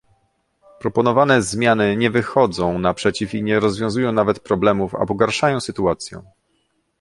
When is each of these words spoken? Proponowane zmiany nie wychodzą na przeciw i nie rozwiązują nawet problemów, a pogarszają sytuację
Proponowane 0.79 1.41
zmiany 1.41 1.97
nie 1.97 2.11
wychodzą 2.11 2.79
na 2.79 2.93
przeciw 2.93 3.33
i 3.33 3.43
nie 3.43 3.59
rozwiązują 3.59 4.11
nawet 4.11 4.39
problemów, 4.39 4.95
a 4.95 5.05
pogarszają 5.05 5.59
sytuację 5.59 6.21